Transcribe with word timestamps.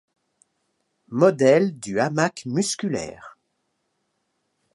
Modèle 1.09 1.77
du 1.79 1.99
hamac 1.99 2.47
musculaire. 2.47 3.37